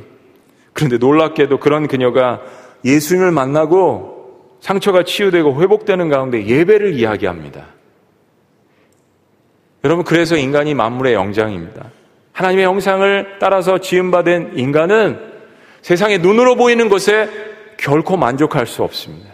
[0.71, 2.41] 그런데 놀랍게도 그런 그녀가
[2.85, 7.67] 예수님을 만나고 상처가 치유되고 회복되는 가운데 예배를 이야기합니다.
[9.83, 11.91] 여러분, 그래서 인간이 만물의 영장입니다.
[12.31, 15.32] 하나님의 형상을 따라서 지음받은 인간은
[15.83, 17.29] 세상에 눈으로 보이는 것에
[17.77, 19.33] 결코 만족할 수 없습니다.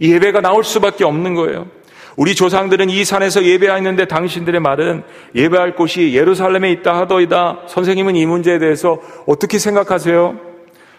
[0.00, 1.68] 이 예배가 나올 수밖에 없는 거예요.
[2.16, 5.04] 우리 조상들은 이 산에서 예배했는데 당신들의 말은
[5.34, 7.60] 예배할 곳이 예루살렘에 있다 하더이다.
[7.68, 10.36] 선생님은 이 문제에 대해서 어떻게 생각하세요?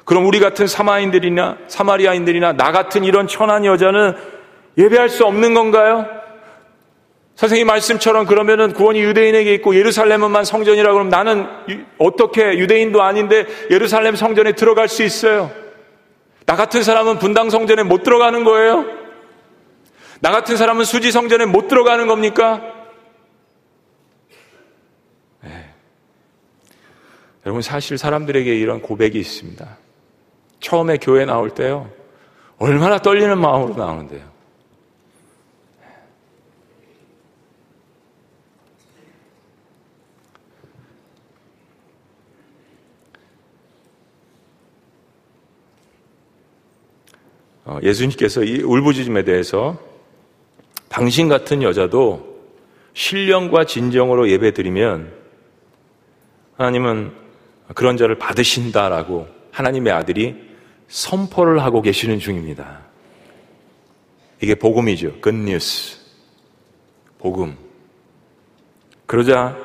[0.05, 4.15] 그럼 우리 같은 사마인들이나 사마리아인들이나 나 같은 이런 천한 여자는
[4.77, 6.05] 예배할 수 없는 건가요?
[7.37, 11.45] 선생님 말씀처럼 그러면은 구원이 유대인에게 있고 예루살렘은만 성전이라 그러면 나는
[11.99, 15.51] 어떻게 유대인도 아닌데 예루살렘 성전에 들어갈 수 있어요?
[16.47, 18.85] 나 같은 사람은 분당 성전에 못 들어가는 거예요?
[20.19, 22.59] 나 같은 사람은 수지 성전에 못 들어가는 겁니까?
[25.43, 25.69] 네.
[27.45, 29.77] 여러분 사실 사람들에게 이런 고백이 있습니다.
[30.59, 31.91] 처음에 교회 나올 때요.
[32.57, 34.36] 얼마나 떨리는 마음으로 나오는데요.
[47.83, 49.77] 예수님께서 이 울부짖음에 대해서
[50.89, 52.37] 당신 같은 여자도
[52.93, 55.11] 신령과 진정으로 예배 드리면
[56.57, 57.11] 하나님은
[57.75, 60.35] 그런 자를 받으신다라고 하나님의 아들이
[60.87, 62.81] 선포를 하고 계시는 중입니다.
[64.41, 65.19] 이게 복음이죠.
[65.21, 65.97] 굿뉴스.
[67.19, 67.57] 복음.
[69.05, 69.57] 그러자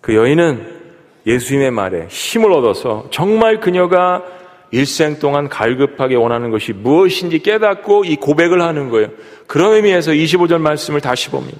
[0.00, 0.80] 그 여인은
[1.26, 4.24] 예수님의 말에 힘을 얻어서 정말 그녀가
[4.72, 9.08] 일생 동안 갈급하게 원하는 것이 무엇인지 깨닫고 이 고백을 하는 거예요.
[9.46, 11.58] 그런 의미에서 25절 말씀을 다시 봅니다.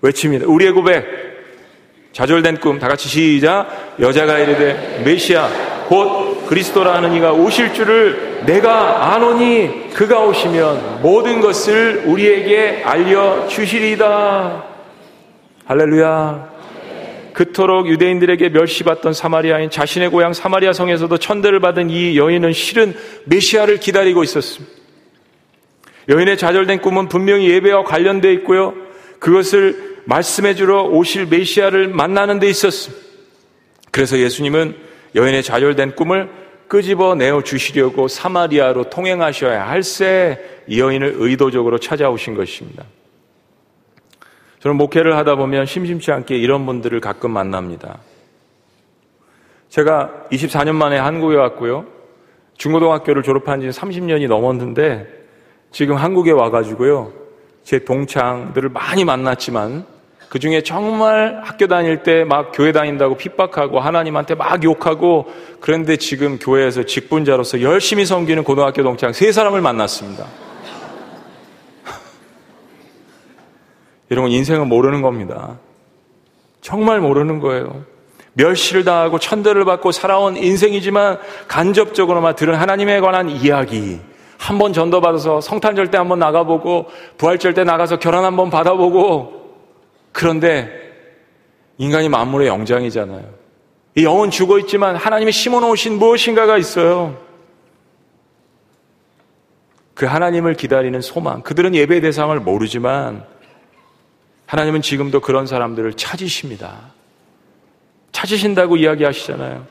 [0.00, 0.46] 외칩니다.
[0.46, 1.04] 우리의 고백.
[2.12, 2.78] 좌절된 꿈.
[2.78, 3.94] 다 같이 시작.
[4.00, 5.48] 여자가 이르되 메시아
[5.88, 14.64] 곧 그리스도라는 이가 오실 줄을 내가 아노니 그가 오시면 모든 것을 우리에게 알려 주시리이다.
[15.66, 16.49] 할렐루야.
[17.32, 24.22] 그토록 유대인들에게 멸시받던 사마리아인 자신의 고향 사마리아 성에서도 천대를 받은 이 여인은 실은 메시아를 기다리고
[24.22, 24.72] 있었습니다.
[26.08, 28.74] 여인의 좌절된 꿈은 분명히 예배와 관련되어 있고요.
[29.18, 33.04] 그것을 말씀해 주러 오실 메시아를 만나는 데 있었습니다.
[33.90, 34.74] 그래서 예수님은
[35.14, 36.28] 여인의 좌절된 꿈을
[36.68, 42.84] 끄집어 내어 주시려고 사마리아로 통행하셔야 할세 이 여인을 의도적으로 찾아오신 것입니다.
[44.60, 47.98] 저는 목회를 하다 보면 심심치 않게 이런 분들을 가끔 만납니다.
[49.70, 51.86] 제가 24년 만에 한국에 왔고요.
[52.58, 55.06] 중고등학교를 졸업한 지 30년이 넘었는데
[55.72, 57.12] 지금 한국에 와가지고요.
[57.64, 59.86] 제 동창들을 많이 만났지만
[60.28, 65.26] 그 중에 정말 학교 다닐 때 막 교회 다닌다고 핍박하고 하나님한테 막 욕하고
[65.60, 70.26] 그런데 지금 교회에서 직분자로서 열심히 섬기는 고등학교 동창 세 사람을 만났습니다.
[74.18, 75.58] 건 인생은 모르는 겁니다.
[76.60, 77.84] 정말 모르는 거예요.
[78.34, 81.18] 멸시를 당하고 천대를 받고 살아온 인생이지만
[81.48, 84.00] 간접적으로만 들은 하나님에 관한 이야기.
[84.38, 86.86] 한 번 전도받아서 성탄절 때 한 번 나가보고
[87.18, 89.54] 부활절 때 나가서 결혼 한 번 받아보고
[90.12, 90.70] 그런데
[91.78, 93.22] 인간이 만물의 영장이잖아요.
[93.96, 97.16] 이 영은 죽어 있지만 하나님이 심어 놓으신 무엇인가가 있어요.
[99.94, 101.42] 그 하나님을 기다리는 소망.
[101.42, 103.24] 그들은 예배 대상을 모르지만
[104.50, 106.90] 하나님은 지금도 그런 사람들을 찾으십니다.
[108.10, 109.64] 찾으신다고 이야기하시잖아요.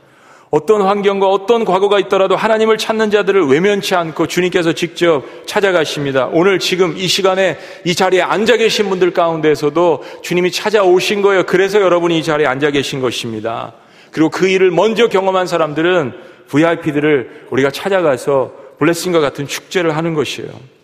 [0.52, 6.30] 어떤 환경과 어떤 과거가 있더라도 하나님을 찾는 자들을 외면치 않고 주님께서 직접 찾아가십니다.
[6.32, 11.44] 오늘 지금 이 시간에 이 자리에 앉아 계신 분들 가운데서도 주님이 찾아오신 거예요.
[11.44, 13.74] 그래서 여러분이 이 자리에 앉아 계신 것입니다.
[14.12, 16.13] 그리고 그 일을 먼저 경험한 사람들은
[16.48, 20.79] VIP들을 우리가 찾아가서 블레싱과 같은 축제를 하는 것이에요.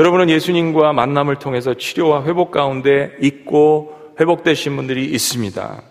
[0.00, 5.82] 여러분은 예수님과 만남을 통해서 치료와 회복 가운데 있고 회복되신 분들이 있습니다.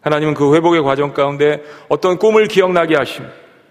[0.00, 3.26] 하나님은 그 회복의 과정 가운데 어떤 꿈을 기억나게 하심,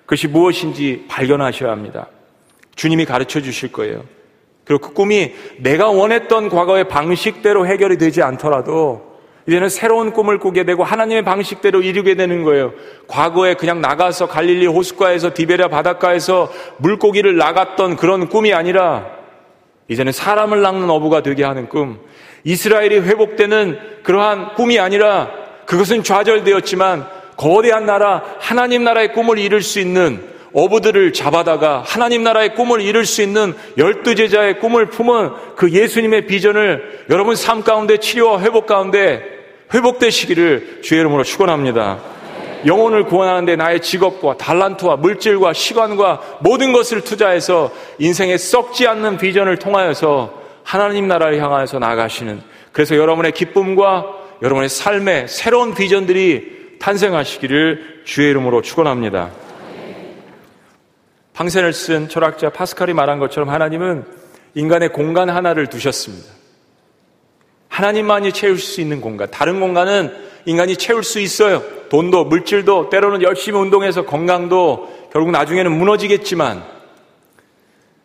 [0.05, 2.07] 그것이 무엇인지 발견하셔야 합니다.
[2.75, 4.05] 주님이 가르쳐 주실 거예요.
[4.63, 9.17] 그리고 그 꿈이 내가 원했던 과거의 방식대로 해결이 되지 않더라도
[9.49, 12.71] 이제는 새로운 꿈을 꾸게 되고 하나님의 방식대로 이루게 되는 거예요.
[13.09, 19.16] 과거에 그냥 나가서 갈릴리 호숫가에서 디베랴 바닷가에서 물고기를 나갔던 그런 꿈이 아니라
[19.89, 21.99] 이제는 사람을 낚는 어부가 되게 하는 꿈.
[22.43, 25.29] 이스라엘이 회복되는 그러한 꿈이 아니라
[25.65, 30.23] 그것은 좌절되었지만 거대한 나라, 하나님 나라의 꿈을 이룰 수 있는
[30.53, 37.05] 어부들을 잡아다가 하나님 나라의 꿈을 이룰 수 있는 열두 제자의 꿈을 품은 그 예수님의 비전을
[37.09, 39.21] 여러분 삶 가운데 치료와 회복 가운데
[39.73, 42.16] 회복되시기를 주의 이름으로 축원합니다.
[42.65, 50.41] 영혼을 구원하는데 나의 직업과 달란트와 물질과 시간과 모든 것을 투자해서 인생에 썩지 않는 비전을 통하여서
[50.63, 52.41] 하나님 나라를 향하여서 나가시는
[52.71, 54.05] 그래서 여러분의 기쁨과
[54.41, 59.31] 여러분의 삶에 새로운 비전들이 탄생하시기를 주의 이름으로 축원합니다.
[61.33, 64.05] 방센을 쓴 철학자 파스칼이 말한 것처럼 하나님은
[64.55, 66.25] 인간의 공간 하나를 두셨습니다.
[67.69, 69.29] 하나님만이 채울 수 있는 공간.
[69.29, 71.61] 다른 공간은 인간이 채울 수 있어요.
[71.89, 76.63] 돈도, 물질도, 때로는 열심히 운동해서 건강도 결국 나중에는 무너지겠지만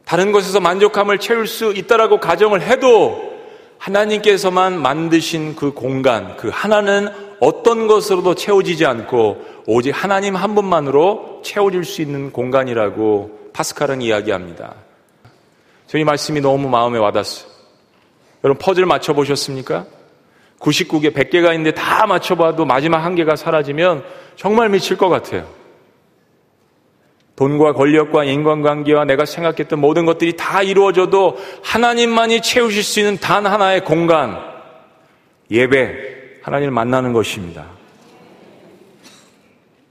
[0.04, 3.32] 다른 것에서 만족함을 채울 수 있다라고 가정을 해도
[3.78, 11.84] 하나님께서만 만드신 그 공간, 그 하나는 어떤 것으로도 채워지지 않고 오직 하나님 한 분만으로 채워질
[11.84, 14.74] 수 있는 공간이라고 파스칼은 이야기합니다.
[15.86, 17.48] 저희 말씀이 너무 마음에 와닿았어요.
[18.42, 19.86] 여러분 퍼즐 맞춰보셨습니까?
[20.62, 24.04] 99개, 100개가 있는데 다 맞춰봐도 마지막 한 개가 사라지면
[24.36, 25.46] 정말 미칠 것 같아요.
[27.36, 33.84] 돈과 권력과 인간관계와 내가 생각했던 모든 것들이 다 이루어져도 하나님만이 채우실 수 있는 단 하나의
[33.84, 34.38] 공간,
[35.50, 37.66] 예배, 하나님을 만나는 것입니다.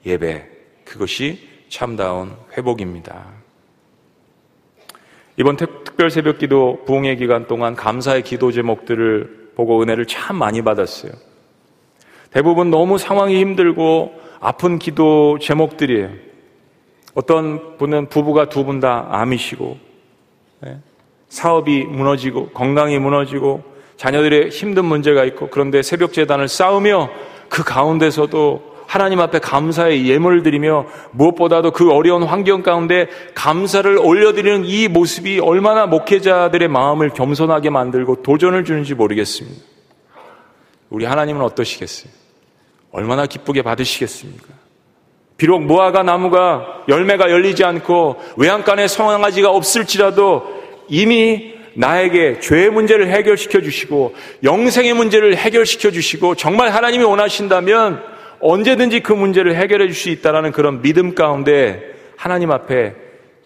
[0.06, 0.48] 예배,
[0.86, 3.26] 그것이 참다운 회복입니다.
[5.38, 11.12] 이번 특별 새벽 기도 부흥의 기간 동안 감사의 기도 제목들을 보고 은혜를 참 많이 받았어요.
[12.32, 16.10] 대부분 너무 상황이 힘들고 아픈 기도 제목들이에요.
[17.14, 19.78] 어떤 분은 부부가 두 분 다 암이시고
[20.66, 20.78] 예,
[21.30, 23.64] 사업이 무너지고 건강이 무너지고
[23.98, 27.10] 자녀들의 힘든 문제가 있고 그런데 새벽 재단을 쌓으며
[27.50, 34.90] 그 가운데서도 하나님 앞에 감사의 예물을 드리며 무엇보다도 그 어려운 환경 가운데 감사를 올려드리는 이
[34.90, 39.64] 모습이 얼마나 목회자들의 마음을 겸손하게 만들고 도전을 주는지 모르겠습니다.
[40.90, 42.12] 우리 하나님은 어떠시겠어요?
[42.92, 44.48] 얼마나 기쁘게 받으시겠습니까?
[45.38, 54.16] 비록 무화과 나무가 열매가 열리지 않고 외양간에 성황아지가 없을지라도 이미 나에게 죄의 문제를 해결시켜 주시고
[54.44, 58.11] 영생의 문제를 해결시켜 주시고 정말 하나님이 원하신다면
[58.42, 62.96] 언제든지 그 문제를 해결해 줄 수 있다라는 그런 믿음 가운데 하나님 앞에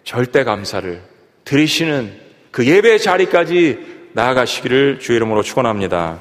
[0.04, 1.00] 절대 감사를
[1.44, 2.12] 드리시는
[2.50, 3.78] 그 예배 자리까지
[4.12, 6.18] 나아가시기를 주의 이름으로 축원합니다.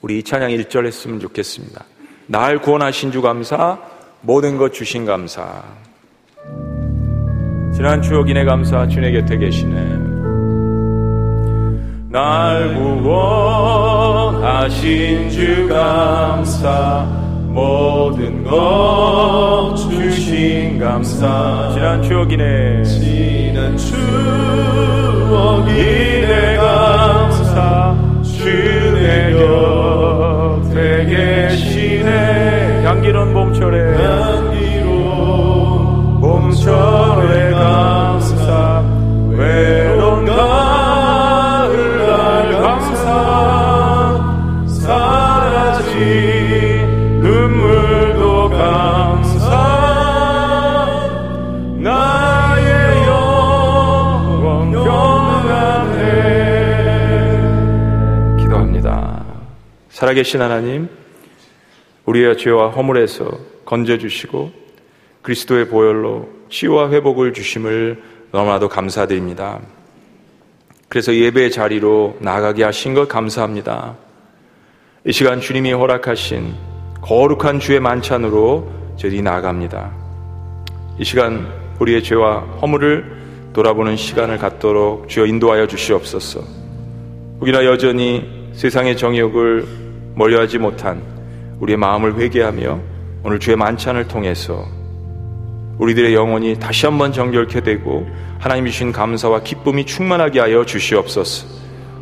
[0.00, 1.84] 우리 이 찬양 1절 했으면 좋겠습니다.
[2.26, 3.78] 날 구원하신 주 감사,
[4.20, 5.62] 모든 것 주신 감사.
[7.74, 9.98] 지난 추억 이내 감사 주내 곁에 계시네.
[12.10, 12.74] 날
[14.22, 17.06] 구원하신 주 감사,
[17.52, 21.70] 모든 것 주신 감사.
[21.74, 22.82] 지난 추억 이내.
[22.84, 37.11] 지난 추억 이내 감사, 주내 곁에 계시네 향기로운 봄철에 향기로운 봄철
[60.02, 60.88] 살아계신 하나님
[62.06, 64.50] 우리의 죄와 허물에서 건져주시고
[65.22, 69.60] 그리스도의 보혈로 치유와 회복을 주심을 너무나도 감사드립니다.
[70.88, 73.94] 그래서 예배의 자리로 나가게 하신 것 감사합니다.
[75.06, 76.52] 이 시간 주님이 허락하신
[77.00, 79.92] 거룩한 주의 만찬으로 저희 나갑니다.
[80.98, 81.46] 이 시간
[81.78, 86.42] 우리의 죄와 허물을 돌아보는 시간을 갖도록 주여 인도하여 주시옵소서.
[87.38, 89.81] 우리나 여전히 세상의 정욕을
[90.14, 91.02] 멀리하지 못한
[91.60, 92.80] 우리의 마음을 회개하며
[93.24, 94.66] 오늘 주의 만찬을 통해서
[95.78, 98.06] 우리들의 영혼이 다시 한번 정결케 되고
[98.38, 101.46] 하나님 주신 감사와 기쁨이 충만하게 하여 주시옵소서.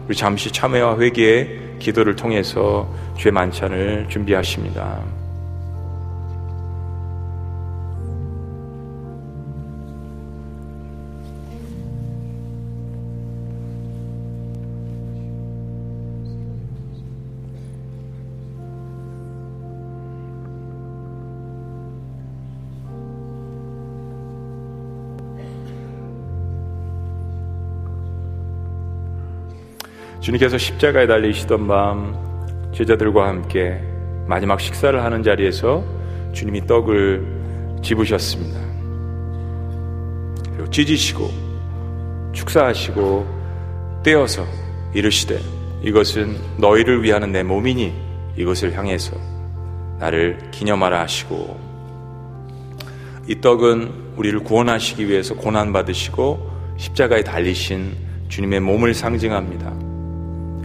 [0.06, 5.19] 우리 잠시 참회와 회개의 기도를 통해서 주의 만찬을 준비하십니다.
[30.20, 33.80] 주님께서 십자가에 달리시던 밤 제자들과 함께
[34.26, 35.82] 마지막 식사를 하는 자리에서
[36.32, 38.60] 주님이 떡을 집으셨습니다.
[40.52, 41.30] 그리고 찢으시고
[42.32, 44.44] 축사하시고 떼어서
[44.94, 45.38] 이르시되
[45.82, 47.92] 이것은 너희를 위하는 내 몸이니
[48.36, 49.16] 이것을 향해서
[49.98, 51.58] 나를 기념하라 하시고
[53.26, 57.96] 이 떡은 우리를 구원하시기 위해서 고난 받으시고 십자가에 달리신
[58.28, 59.79] 주님의 몸을 상징합니다.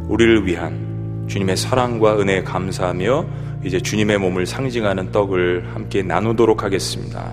[0.07, 3.25] 우리를 위한 주님의 사랑과 은혜에 감사하며
[3.63, 7.31] 이제 주님의 몸을 상징하는 떡을 함께 나누도록 하겠습니다.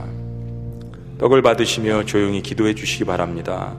[1.18, 3.74] 떡을 받으시며 조용히 기도해 주시기 바랍니다.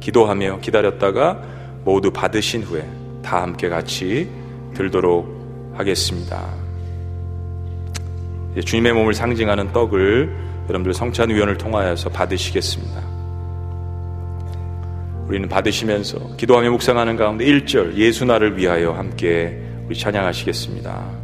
[0.00, 1.40] 기도하며 기다렸다가
[1.84, 2.84] 모두 받으신 후에
[3.22, 4.28] 다 함께 같이
[4.74, 6.44] 들도록 하겠습니다.
[8.64, 10.36] 주님의 몸을 상징하는 떡을
[10.68, 13.11] 여러분들 성찬위원을 통하여서 받으시겠습니다.
[15.26, 21.21] 우리는 받으시면서 기도하며 묵상하는 가운데 1절 예수 나를 위하여 함께 우리 찬양하시겠습니다.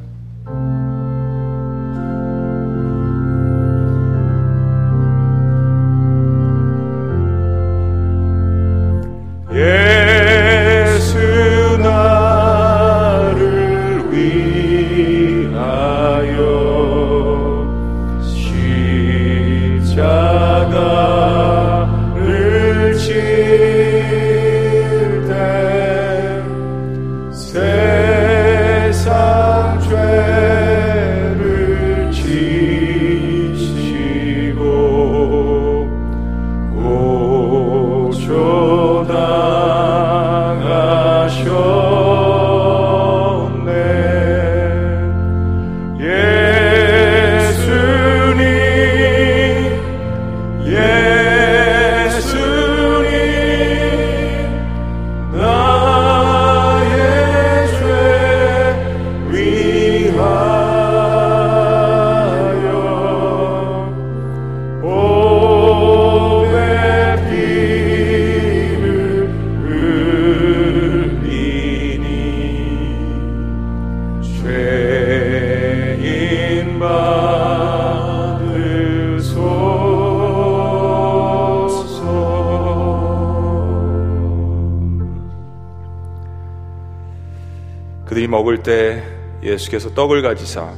[89.98, 90.72] 떡을 가지사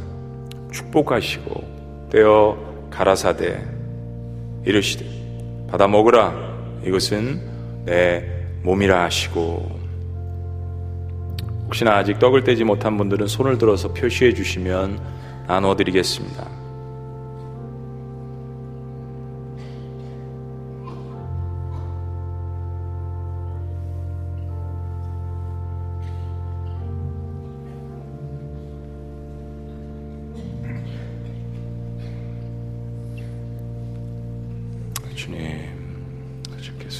[0.72, 2.56] 축복하시고 떼어
[2.88, 3.62] 가라사대
[4.64, 5.04] 이르시되
[5.70, 6.32] 받아 먹으라
[6.86, 8.24] 이것은 내
[8.62, 9.78] 몸이라 하시고
[11.66, 14.98] 혹시나 아직 떡을 떼지 못한 분들은 손을 들어서 표시해 주시면
[15.46, 16.59] 나눠 드리겠습니다.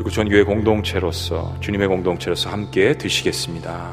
[0.00, 3.92] 지구촌 교회 공동체로서 주님의 공동체로서 함께 드시겠습니다.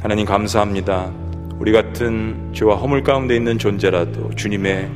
[0.00, 1.12] 하나님 감사합니다.
[1.60, 4.90] 우리 같은 죄와 허물 가운데 있는 존재라도 주님의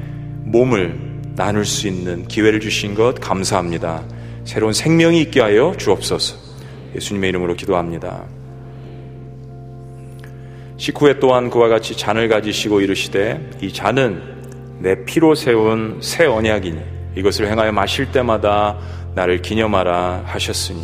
[0.46, 4.02] 몸을 나눌 수 있는 기회를 주신 것 감사합니다.
[4.44, 6.36] 새로운 생명이 있게 하여 주옵소서.
[6.96, 8.24] 예수님의 이름으로 기도합니다.
[10.78, 14.35] 식후에 또한 그와 같이 잔을 가지시고 이르시되 이 잔은
[14.78, 16.80] 내 피로 세운 새 언약이니
[17.16, 18.78] 이것을 행하여 마실 때마다
[19.14, 20.80] 나를 기념하라 하셨으니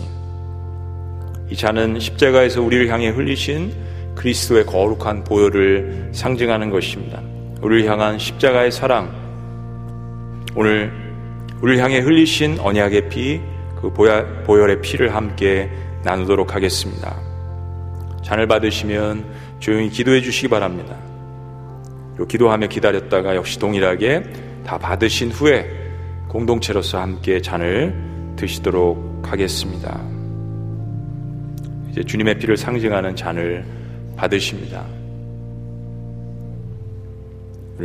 [1.50, 3.72] 이 잔은 십자가에서 우리를 향해 흘리신
[4.14, 7.20] 그리스도의 거룩한 보혈을 상징하는 것입니다.
[7.60, 9.12] 우리를 향한 십자가의 사랑
[10.54, 10.92] 오늘
[11.60, 13.40] 우리를 향해 흘리신 언약의 피,
[13.80, 15.70] 그 보혈의 피를 함께
[16.02, 17.16] 나누도록 하겠습니다.
[18.22, 19.24] 잔을 받으시면
[19.60, 20.96] 조용히 기도해 주시기 바랍니다.
[22.14, 24.24] 그리고 기도하며 기다렸다가 역시 동일하게
[24.66, 25.68] 다 받으신 후에
[26.28, 27.94] 공동체로서 함께 잔을
[28.36, 30.00] 드시도록 하겠습니다.
[31.90, 33.64] 이제 주님의 피를 상징하는 잔을
[34.16, 34.84] 받으십니다.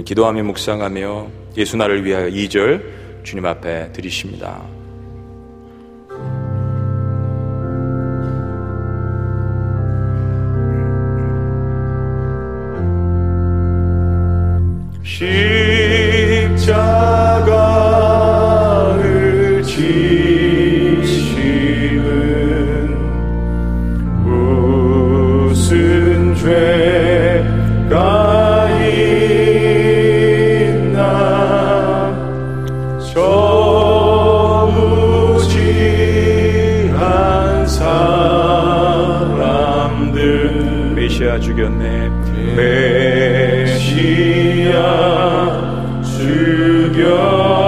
[0.06, 4.77] 기도하며 묵상하며 예수 나를 위하여 2절 주님 앞에 드리십니다.
[41.68, 42.10] 죽였네
[42.56, 43.68] 메시아
[46.02, 47.67] 죽였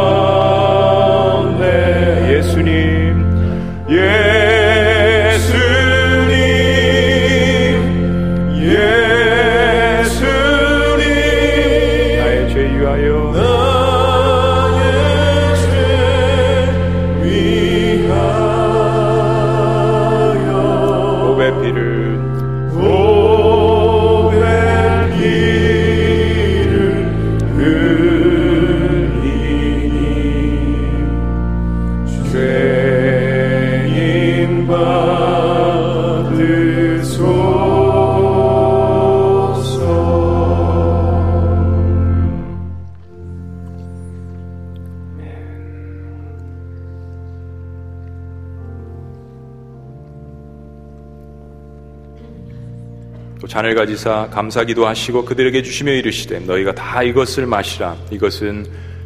[53.79, 58.65] 가지사 감사기도 하시고 그들에게 주시며 이르시되 너희가 다 이것을 마시라 이것은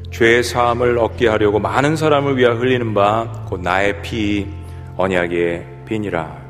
[0.09, 4.47] 죄의 사함을 얻게 하려고 많은 사람을 위하여 흘리는 바 곧 나의 피
[4.97, 6.41] 언약의 피니라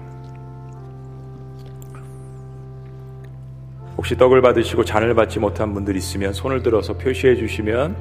[3.97, 7.95] 혹시 떡을 받으시고 잔을 받지 못한 분들 있으면 손을 들어서 표시해 주시면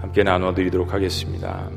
[0.00, 1.68] 함께 나눠 드리도록 하겠습니다.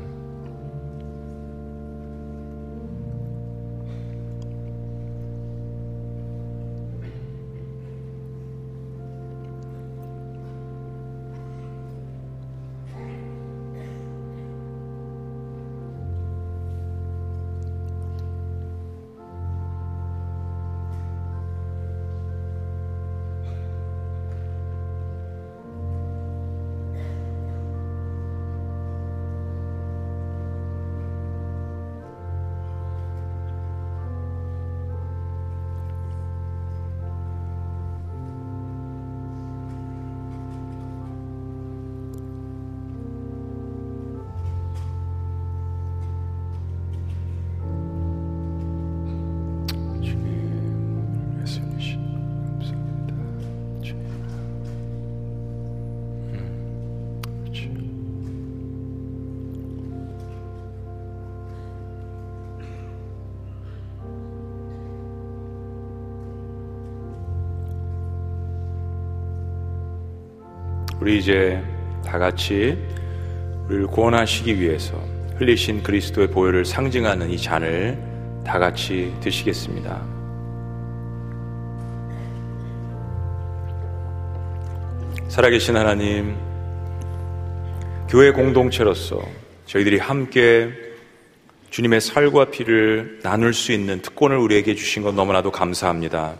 [71.08, 71.58] 우리 이제
[72.04, 72.76] 다 같이
[73.66, 75.02] 우리를 구원하시기 위해서
[75.38, 77.98] 흘리신 그리스도의 보혈을 상징하는 이 잔을
[78.44, 80.04] 다 같이 드시겠습니다.
[85.28, 86.36] 살아계신 하나님,
[88.10, 89.18] 교회 공동체로서
[89.64, 90.68] 저희들이 함께
[91.70, 96.34] 주님의 살과 피를 나눌 수 있는 특권을 우리에게 주신 것 너무나도 감사합니다.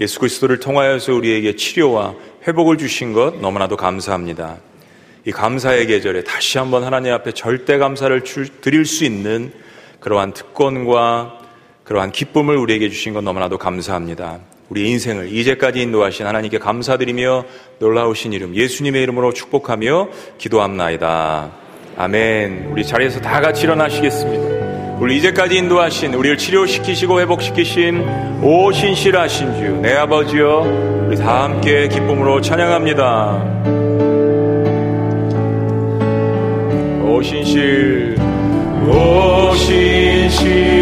[0.00, 2.14] 예수 그리스도를 통하여서 우리에게 치료와
[2.46, 4.58] 회복을 주신 것 너무나도 감사합니다.
[5.26, 8.22] 이 감사의 계절에 다시 한번 하나님 앞에 절대 감사를
[8.60, 9.52] 드릴 수 있는
[10.00, 11.38] 그러한 특권과
[11.84, 14.40] 그러한 기쁨을 우리에게 주신 것 너무나도 감사합니다.
[14.70, 17.44] 우리 인생을 이제까지 인도하신 하나님께 감사드리며
[17.80, 21.50] 놀라우신 이름 예수님의 이름으로 축복하며 기도합나이다.
[21.96, 22.68] 아멘.
[22.70, 24.59] 우리 자리에서 다 같이 일어나시겠습니다.
[25.00, 28.06] 우리 이제까지 인도하신 우리를 치료시키시고 회복시키신
[28.42, 33.42] 오 신실하신 주 내 아버지여 우리 다 함께 기쁨으로 찬양합니다.
[37.08, 38.14] 오 신실
[38.86, 40.78] 오 신실하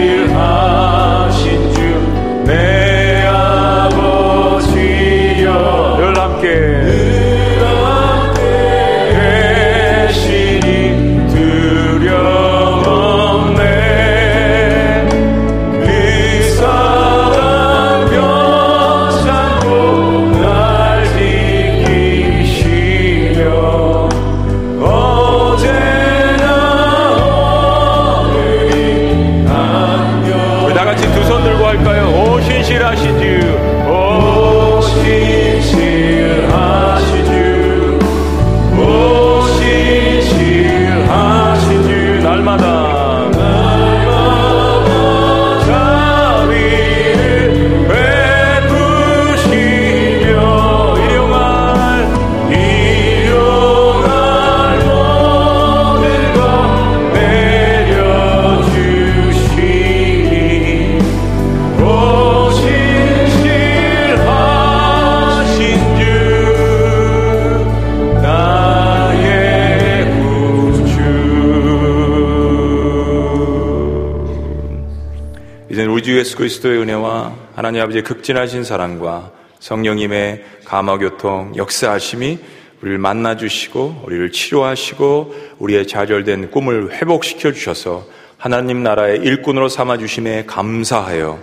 [76.28, 82.38] 예수 그리스도의 은혜와 하나님 아버지의 극진하신 사랑과 성령님의 감화교통 역사하심이
[82.82, 88.04] 우리를 만나주시고 우리를 치료하시고 우리의 좌절된 꿈을 회복시켜 주셔서
[88.36, 91.38] 하나님 나라의 일꾼으로 삼아주심에 감사하여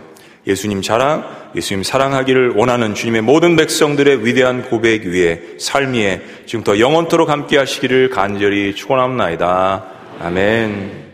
[0.46, 1.26] 예수님 자랑,
[1.56, 7.58] 예수님 사랑하기를 원하는 주님의 모든 백성들의 위대한 고백 위에 삶 위에 지금 더 영원토록 함께
[7.58, 9.84] 하시기를 간절히 축원합니다.
[10.20, 11.05] 아멘.